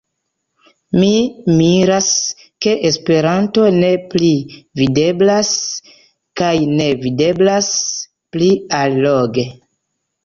Mi 1.01 1.09
miras, 1.57 2.07
ke 2.65 2.73
Esperanto 2.89 3.67
ne 3.77 3.91
pli 4.13 4.31
videblas, 4.81 5.53
kaj 6.43 6.55
ne 6.81 6.91
videblas 7.07 7.71
pli 8.37 8.49
alloge. 8.83 9.49